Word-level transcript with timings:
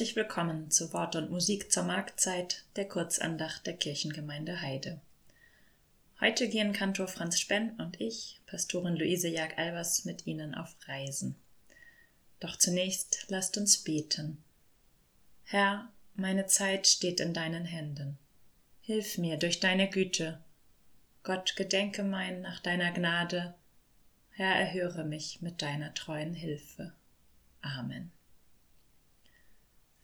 Herzlich 0.00 0.16
willkommen 0.16 0.70
zu 0.70 0.94
Wort 0.94 1.14
und 1.14 1.30
Musik 1.30 1.70
zur 1.70 1.82
Marktzeit 1.82 2.64
der 2.76 2.88
Kurzandacht 2.88 3.66
der 3.66 3.76
Kirchengemeinde 3.76 4.62
Heide. 4.62 4.98
Heute 6.22 6.48
gehen 6.48 6.72
Kantor 6.72 7.06
Franz 7.06 7.38
Spenn 7.38 7.72
und 7.72 8.00
ich, 8.00 8.40
Pastorin 8.46 8.96
Luise 8.96 9.28
Jag-Albers, 9.28 10.06
mit 10.06 10.26
Ihnen 10.26 10.54
auf 10.54 10.74
Reisen. 10.88 11.36
Doch 12.40 12.56
zunächst 12.56 13.26
lasst 13.28 13.58
uns 13.58 13.76
beten. 13.76 14.42
Herr, 15.44 15.92
meine 16.14 16.46
Zeit 16.46 16.86
steht 16.86 17.20
in 17.20 17.34
deinen 17.34 17.66
Händen. 17.66 18.16
Hilf 18.80 19.18
mir 19.18 19.36
durch 19.36 19.60
deine 19.60 19.90
Güte. 19.90 20.40
Gott 21.24 21.56
gedenke 21.56 22.04
mein 22.04 22.40
nach 22.40 22.60
deiner 22.60 22.90
Gnade. 22.90 23.52
Herr, 24.30 24.54
erhöre 24.54 25.04
mich 25.04 25.42
mit 25.42 25.60
deiner 25.60 25.92
treuen 25.92 26.32
Hilfe. 26.32 26.94
Amen. 27.60 28.10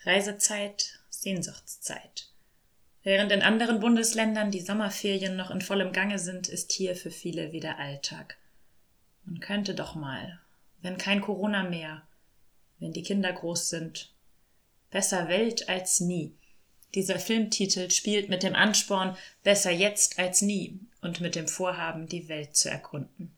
Reisezeit, 0.05 1.01
Sehnsuchtszeit. 1.11 2.29
Während 3.03 3.31
in 3.31 3.43
anderen 3.43 3.81
Bundesländern 3.81 4.51
die 4.51 4.61
Sommerferien 4.61 5.37
noch 5.37 5.51
in 5.51 5.61
vollem 5.61 5.93
Gange 5.93 6.19
sind, 6.19 6.49
ist 6.49 6.73
hier 6.73 6.97
für 6.97 7.11
viele 7.11 7.53
wieder 7.53 7.79
Alltag. 7.79 8.37
Man 9.25 9.41
könnte 9.41 9.75
doch 9.75 9.95
mal, 9.95 10.41
wenn 10.83 10.99
kein 10.99 11.21
Corona 11.21 11.63
mehr, 11.63 12.03
wenn 12.79 12.93
die 12.93 13.03
Kinder 13.03 13.33
groß 13.33 13.71
sind. 13.71 14.13
Besser 14.91 15.29
Welt 15.29 15.69
als 15.69 16.01
nie. 16.01 16.35
Dieser 16.95 17.19
Filmtitel 17.19 17.91
spielt 17.91 18.29
mit 18.29 18.43
dem 18.43 18.55
Ansporn 18.55 19.17
Besser 19.43 19.71
jetzt 19.71 20.19
als 20.19 20.43
nie 20.43 20.81
und 21.01 21.21
mit 21.21 21.35
dem 21.35 21.47
Vorhaben, 21.47 22.09
die 22.09 22.29
Welt 22.29 22.57
zu 22.57 22.71
erkunden. 22.71 23.36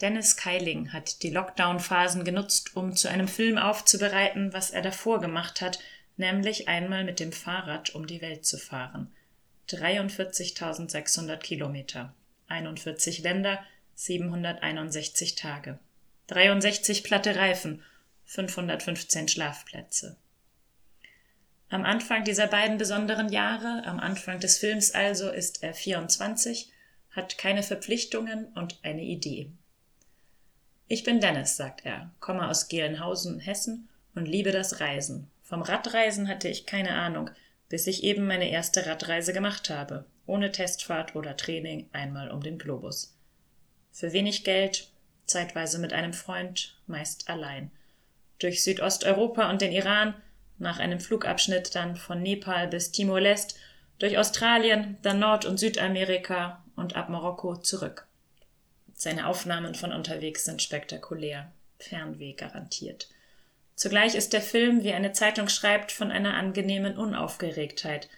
Dennis 0.00 0.36
Keiling 0.36 0.92
hat 0.92 1.22
die 1.22 1.30
Lockdown-Phasen 1.30 2.24
genutzt, 2.24 2.76
um 2.76 2.94
zu 2.94 3.08
einem 3.08 3.28
Film 3.28 3.56
aufzubereiten, 3.56 4.52
was 4.52 4.70
er 4.70 4.82
davor 4.82 5.20
gemacht 5.20 5.62
hat, 5.62 5.78
nämlich 6.18 6.68
einmal 6.68 7.04
mit 7.04 7.18
dem 7.18 7.32
Fahrrad 7.32 7.94
um 7.94 8.06
die 8.06 8.20
Welt 8.20 8.44
zu 8.44 8.58
fahren. 8.58 9.10
43.600 9.70 11.38
Kilometer, 11.38 12.14
41 12.48 13.20
Länder, 13.20 13.64
761 13.94 15.34
Tage, 15.34 15.78
63 16.26 17.02
platte 17.02 17.34
Reifen, 17.34 17.82
515 18.26 19.28
Schlafplätze. 19.28 20.16
Am 21.68 21.84
Anfang 21.84 22.22
dieser 22.22 22.46
beiden 22.46 22.78
besonderen 22.78 23.30
Jahre, 23.30 23.82
am 23.86 23.98
Anfang 23.98 24.38
des 24.40 24.58
Films 24.58 24.92
also, 24.92 25.30
ist 25.30 25.62
er 25.62 25.74
24, 25.74 26.70
hat 27.10 27.38
keine 27.38 27.62
Verpflichtungen 27.62 28.46
und 28.54 28.78
eine 28.82 29.02
Idee. 29.02 29.50
Ich 30.88 31.02
bin 31.02 31.20
Dennis, 31.20 31.56
sagt 31.56 31.84
er, 31.84 32.12
komme 32.20 32.48
aus 32.48 32.68
Gelnhausen, 32.68 33.40
Hessen 33.40 33.88
und 34.14 34.26
liebe 34.26 34.52
das 34.52 34.78
Reisen. 34.80 35.28
Vom 35.42 35.62
Radreisen 35.62 36.28
hatte 36.28 36.48
ich 36.48 36.64
keine 36.64 36.94
Ahnung, 36.94 37.28
bis 37.68 37.88
ich 37.88 38.04
eben 38.04 38.26
meine 38.28 38.48
erste 38.48 38.86
Radreise 38.86 39.32
gemacht 39.32 39.68
habe, 39.68 40.04
ohne 40.26 40.52
Testfahrt 40.52 41.16
oder 41.16 41.36
Training 41.36 41.88
einmal 41.92 42.30
um 42.30 42.40
den 42.40 42.56
Globus. 42.56 43.16
Für 43.90 44.12
wenig 44.12 44.44
Geld, 44.44 44.88
zeitweise 45.24 45.80
mit 45.80 45.92
einem 45.92 46.12
Freund, 46.12 46.76
meist 46.86 47.28
allein. 47.28 47.72
Durch 48.38 48.62
Südosteuropa 48.62 49.50
und 49.50 49.62
den 49.62 49.72
Iran, 49.72 50.14
nach 50.58 50.78
einem 50.78 51.00
Flugabschnitt 51.00 51.74
dann 51.74 51.96
von 51.96 52.22
Nepal 52.22 52.68
bis 52.68 52.92
Timor-Leste, 52.92 53.56
durch 53.98 54.18
Australien, 54.18 54.98
dann 55.02 55.18
Nord- 55.18 55.46
und 55.46 55.58
Südamerika 55.58 56.62
und 56.76 56.94
ab 56.94 57.08
Marokko 57.08 57.56
zurück. 57.56 58.05
Seine 58.98 59.26
Aufnahmen 59.26 59.74
von 59.74 59.92
unterwegs 59.92 60.46
sind 60.46 60.62
spektakulär. 60.62 61.52
Fernweh 61.78 62.32
garantiert. 62.32 63.08
Zugleich 63.74 64.14
ist 64.14 64.32
der 64.32 64.40
Film, 64.40 64.82
wie 64.84 64.94
eine 64.94 65.12
Zeitung 65.12 65.50
schreibt, 65.50 65.92
von 65.92 66.10
einer 66.10 66.32
angenehmen 66.32 66.96
Unaufgeregtheit. 66.96 68.08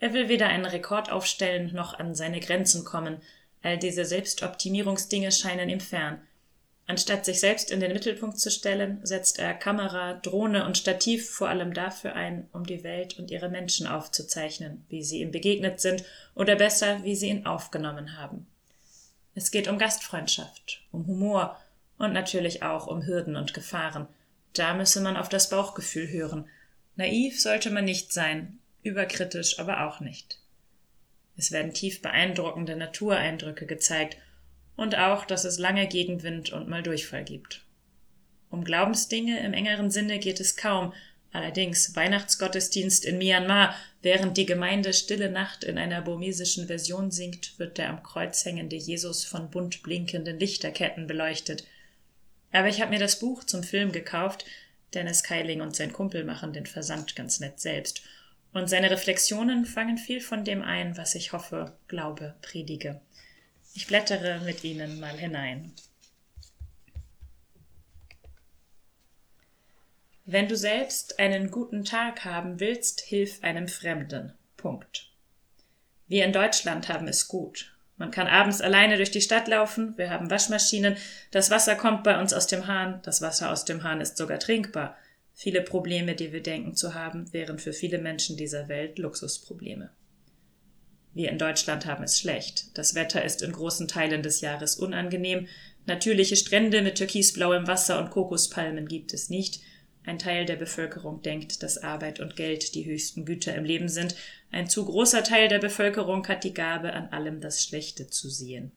Er 0.00 0.12
will 0.12 0.28
weder 0.28 0.48
einen 0.48 0.66
Rekord 0.66 1.12
aufstellen 1.12 1.72
noch 1.72 1.96
an 1.96 2.16
seine 2.16 2.40
Grenzen 2.40 2.84
kommen. 2.84 3.22
All 3.62 3.78
diese 3.78 4.04
Selbstoptimierungsdinge 4.04 5.30
scheinen 5.30 5.68
ihm 5.68 5.80
fern. 5.80 6.20
Anstatt 6.88 7.24
sich 7.24 7.38
selbst 7.38 7.70
in 7.70 7.78
den 7.78 7.92
Mittelpunkt 7.92 8.40
zu 8.40 8.50
stellen, 8.50 8.98
setzt 9.04 9.38
er 9.38 9.54
Kamera, 9.54 10.14
Drohne 10.14 10.66
und 10.66 10.76
Stativ 10.76 11.30
vor 11.30 11.48
allem 11.48 11.72
dafür 11.72 12.14
ein, 12.14 12.48
um 12.52 12.66
die 12.66 12.82
Welt 12.82 13.16
und 13.18 13.30
ihre 13.30 13.48
Menschen 13.48 13.86
aufzuzeichnen, 13.86 14.84
wie 14.88 15.04
sie 15.04 15.20
ihm 15.20 15.30
begegnet 15.30 15.80
sind 15.80 16.04
oder 16.34 16.56
besser, 16.56 17.04
wie 17.04 17.14
sie 17.14 17.28
ihn 17.28 17.46
aufgenommen 17.46 18.18
haben. 18.18 18.48
Es 19.36 19.50
geht 19.50 19.68
um 19.68 19.76
Gastfreundschaft, 19.78 20.82
um 20.92 21.06
Humor 21.06 21.60
und 21.98 22.14
natürlich 22.14 22.62
auch 22.62 22.86
um 22.86 23.04
Hürden 23.04 23.36
und 23.36 23.52
Gefahren. 23.52 24.08
Da 24.54 24.72
müsse 24.72 25.02
man 25.02 25.18
auf 25.18 25.28
das 25.28 25.50
Bauchgefühl 25.50 26.08
hören. 26.08 26.48
Naiv 26.96 27.38
sollte 27.38 27.70
man 27.70 27.84
nicht 27.84 28.14
sein, 28.14 28.58
überkritisch 28.82 29.58
aber 29.58 29.86
auch 29.86 30.00
nicht. 30.00 30.38
Es 31.36 31.52
werden 31.52 31.74
tief 31.74 32.00
beeindruckende 32.00 32.76
Natureindrücke 32.76 33.66
gezeigt 33.66 34.16
und 34.74 34.96
auch, 34.96 35.26
dass 35.26 35.44
es 35.44 35.58
lange 35.58 35.86
Gegenwind 35.86 36.50
und 36.54 36.66
mal 36.66 36.82
Durchfall 36.82 37.24
gibt. 37.24 37.62
Um 38.48 38.64
Glaubensdinge 38.64 39.40
im 39.40 39.52
engeren 39.52 39.90
Sinne 39.90 40.18
geht 40.18 40.40
es 40.40 40.56
kaum, 40.56 40.94
Allerdings 41.36 41.94
Weihnachtsgottesdienst 41.94 43.04
in 43.04 43.18
Myanmar, 43.18 43.76
während 44.00 44.38
die 44.38 44.46
Gemeinde 44.46 44.94
Stille 44.94 45.30
Nacht 45.30 45.64
in 45.64 45.76
einer 45.76 46.00
burmesischen 46.00 46.66
Version 46.66 47.10
singt, 47.10 47.58
wird 47.58 47.76
der 47.76 47.90
am 47.90 48.02
Kreuz 48.02 48.42
hängende 48.46 48.74
Jesus 48.74 49.26
von 49.26 49.50
bunt 49.50 49.82
blinkenden 49.82 50.40
Lichterketten 50.40 51.06
beleuchtet. 51.06 51.64
Aber 52.52 52.68
ich 52.68 52.80
habe 52.80 52.90
mir 52.90 52.98
das 52.98 53.18
Buch 53.18 53.44
zum 53.44 53.62
Film 53.62 53.92
gekauft, 53.92 54.46
Dennis 54.94 55.22
Keiling 55.22 55.60
und 55.60 55.76
sein 55.76 55.92
Kumpel 55.92 56.24
machen 56.24 56.54
den 56.54 56.64
Versand 56.64 57.14
ganz 57.16 57.38
nett 57.38 57.60
selbst. 57.60 58.00
Und 58.54 58.70
seine 58.70 58.90
Reflexionen 58.90 59.66
fangen 59.66 59.98
viel 59.98 60.22
von 60.22 60.42
dem 60.42 60.62
ein, 60.62 60.96
was 60.96 61.14
ich 61.14 61.34
hoffe, 61.34 61.76
glaube, 61.86 62.34
predige. 62.40 63.02
Ich 63.74 63.86
blättere 63.86 64.40
mit 64.40 64.64
ihnen 64.64 65.00
mal 65.00 65.18
hinein. 65.18 65.74
Wenn 70.28 70.48
du 70.48 70.56
selbst 70.56 71.20
einen 71.20 71.52
guten 71.52 71.84
Tag 71.84 72.24
haben 72.24 72.58
willst, 72.58 73.00
hilf 73.00 73.44
einem 73.44 73.68
Fremden. 73.68 74.32
Punkt. 74.56 75.12
Wir 76.08 76.24
in 76.24 76.32
Deutschland 76.32 76.88
haben 76.88 77.06
es 77.06 77.28
gut. 77.28 77.72
Man 77.96 78.10
kann 78.10 78.26
abends 78.26 78.60
alleine 78.60 78.96
durch 78.96 79.12
die 79.12 79.20
Stadt 79.20 79.46
laufen, 79.46 79.96
wir 79.96 80.10
haben 80.10 80.28
Waschmaschinen, 80.28 80.96
das 81.30 81.52
Wasser 81.52 81.76
kommt 81.76 82.02
bei 82.02 82.20
uns 82.20 82.34
aus 82.34 82.48
dem 82.48 82.66
Hahn, 82.66 83.00
das 83.04 83.22
Wasser 83.22 83.52
aus 83.52 83.64
dem 83.64 83.84
Hahn 83.84 84.00
ist 84.00 84.16
sogar 84.16 84.40
trinkbar. 84.40 84.96
Viele 85.32 85.62
Probleme, 85.62 86.16
die 86.16 86.32
wir 86.32 86.42
denken 86.42 86.74
zu 86.74 86.94
haben, 86.94 87.32
wären 87.32 87.60
für 87.60 87.72
viele 87.72 87.98
Menschen 87.98 88.36
dieser 88.36 88.66
Welt 88.66 88.98
Luxusprobleme. 88.98 89.90
Wir 91.14 91.30
in 91.30 91.38
Deutschland 91.38 91.86
haben 91.86 92.02
es 92.02 92.18
schlecht. 92.18 92.76
Das 92.76 92.96
Wetter 92.96 93.24
ist 93.24 93.42
in 93.42 93.52
großen 93.52 93.86
Teilen 93.86 94.24
des 94.24 94.40
Jahres 94.40 94.74
unangenehm. 94.74 95.46
Natürliche 95.86 96.34
Strände 96.34 96.82
mit 96.82 96.96
türkisblauem 96.96 97.68
Wasser 97.68 98.00
und 98.00 98.10
Kokospalmen 98.10 98.88
gibt 98.88 99.14
es 99.14 99.30
nicht. 99.30 99.60
Ein 100.06 100.20
Teil 100.20 100.46
der 100.46 100.54
Bevölkerung 100.54 101.20
denkt, 101.20 101.64
dass 101.64 101.78
Arbeit 101.78 102.20
und 102.20 102.36
Geld 102.36 102.76
die 102.76 102.86
höchsten 102.86 103.24
Güter 103.24 103.56
im 103.56 103.64
Leben 103.64 103.88
sind. 103.88 104.14
Ein 104.52 104.68
zu 104.68 104.84
großer 104.86 105.24
Teil 105.24 105.48
der 105.48 105.58
Bevölkerung 105.58 106.26
hat 106.28 106.44
die 106.44 106.54
Gabe, 106.54 106.92
an 106.92 107.08
allem 107.08 107.40
das 107.40 107.64
Schlechte 107.64 108.08
zu 108.08 108.30
sehen. 108.30 108.70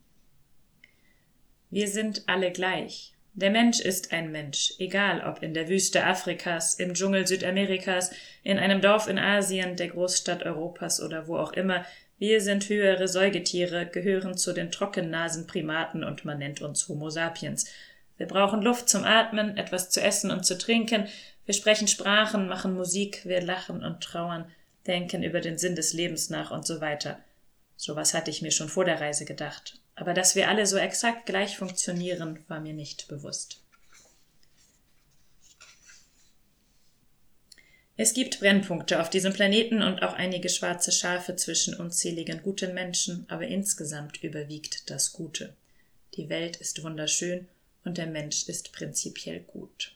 Wir 1.69 1.87
sind 1.87 2.23
alle 2.25 2.51
gleich. 2.51 3.13
Der 3.35 3.51
Mensch 3.51 3.79
ist 3.79 4.11
ein 4.11 4.31
Mensch, 4.31 4.73
egal 4.79 5.21
ob 5.21 5.43
in 5.43 5.53
der 5.53 5.69
Wüste 5.69 6.03
Afrikas, 6.03 6.73
im 6.73 6.95
Dschungel 6.95 7.27
Südamerikas, 7.27 8.11
in 8.43 8.57
einem 8.57 8.81
Dorf 8.81 9.07
in 9.07 9.19
Asien, 9.19 9.75
der 9.75 9.89
Großstadt 9.89 10.43
Europas 10.43 10.99
oder 10.99 11.27
wo 11.27 11.37
auch 11.37 11.53
immer. 11.53 11.85
Wir 12.17 12.41
sind 12.41 12.67
höhere 12.67 13.07
Säugetiere, 13.07 13.85
gehören 13.85 14.35
zu 14.35 14.51
den 14.51 14.71
Trockennasenprimaten 14.71 16.03
und 16.03 16.25
man 16.25 16.39
nennt 16.39 16.61
uns 16.61 16.89
Homo 16.89 17.11
sapiens. 17.11 17.71
Wir 18.19 18.27
brauchen 18.27 18.61
Luft 18.61 18.89
zum 18.89 19.05
Atmen, 19.05 19.55
etwas 19.55 19.89
zu 19.89 20.01
essen 20.01 20.29
und 20.29 20.45
zu 20.45 20.57
trinken. 20.57 21.07
Wir 21.45 21.53
sprechen 21.53 21.87
Sprachen, 21.87 22.49
machen 22.49 22.73
Musik, 22.73 23.21
wir 23.23 23.41
lachen 23.41 23.81
und 23.81 24.01
trauern, 24.01 24.51
denken 24.85 25.23
über 25.23 25.39
den 25.39 25.57
Sinn 25.57 25.73
des 25.73 25.93
Lebens 25.93 26.29
nach 26.29 26.51
und 26.51 26.67
so 26.67 26.81
weiter. 26.81 27.17
Sowas 27.77 28.13
hatte 28.13 28.29
ich 28.29 28.41
mir 28.41 28.51
schon 28.51 28.67
vor 28.67 28.83
der 28.83 28.99
Reise 28.99 29.23
gedacht. 29.23 29.79
Aber 29.95 30.13
dass 30.13 30.35
wir 30.35 30.49
alle 30.49 30.67
so 30.67 30.75
exakt 30.75 31.27
gleich 31.27 31.57
funktionieren, 31.57 32.43
war 32.49 32.59
mir 32.59 32.73
nicht 32.73 33.07
bewusst. 33.07 33.61
Es 37.95 38.13
gibt 38.13 38.41
Brennpunkte 38.41 38.99
auf 38.99 39.09
diesem 39.09 39.31
Planeten 39.31 39.81
und 39.81 40.03
auch 40.03 40.13
einige 40.13 40.49
schwarze 40.49 40.91
Schafe 40.91 41.37
zwischen 41.37 41.73
unzähligen 41.73 42.41
guten 42.43 42.73
Menschen, 42.73 43.25
aber 43.29 43.47
insgesamt 43.47 44.21
überwiegt 44.21 44.89
das 44.89 45.13
Gute. 45.13 45.55
Die 46.15 46.27
Welt 46.27 46.57
ist 46.57 46.83
wunderschön 46.83 47.47
und 47.83 47.97
der 47.97 48.07
Mensch 48.07 48.47
ist 48.47 48.71
prinzipiell 48.71 49.41
gut. 49.41 49.95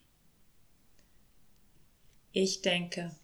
Ich 2.31 2.61
denke, 2.61 3.15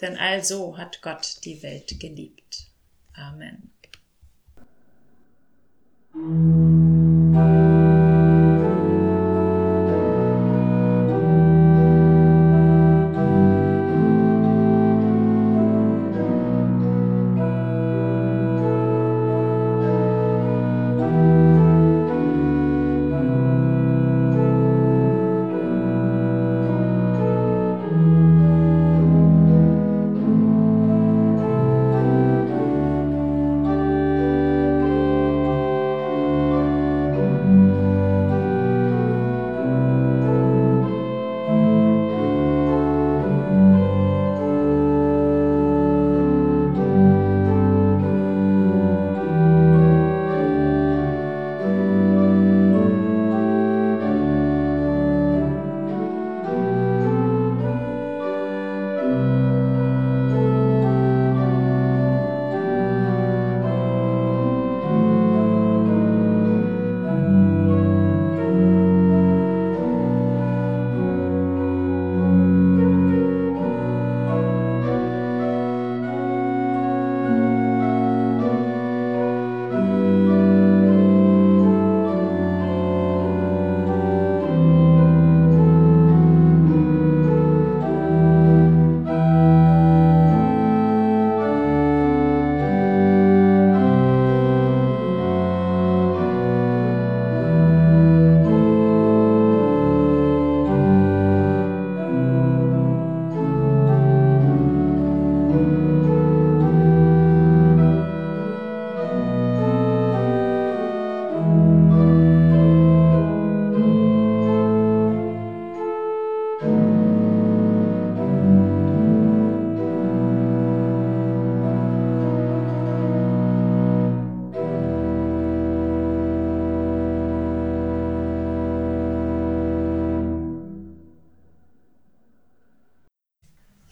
denn 0.00 0.16
also 0.16 0.76
hat 0.76 1.00
Gott 1.02 1.38
die 1.44 1.62
Welt 1.62 1.98
geliebt. 2.00 2.66
Amen. 3.14 3.70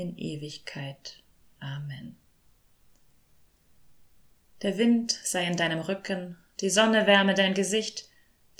in 0.00 0.16
Ewigkeit. 0.16 1.22
Amen. 1.60 2.16
Der 4.62 4.78
Wind 4.78 5.18
sei 5.22 5.44
in 5.46 5.56
deinem 5.56 5.80
Rücken, 5.80 6.36
die 6.60 6.70
Sonne 6.70 7.06
wärme 7.06 7.34
dein 7.34 7.54
Gesicht, 7.54 8.08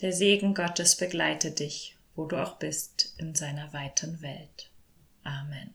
der 0.00 0.12
Segen 0.12 0.54
Gottes 0.54 0.96
begleite 0.96 1.50
dich, 1.50 1.96
wo 2.14 2.26
du 2.26 2.36
auch 2.36 2.56
bist 2.56 3.14
in 3.18 3.34
seiner 3.34 3.72
weiten 3.72 4.22
Welt. 4.22 4.70
Amen. 5.24 5.72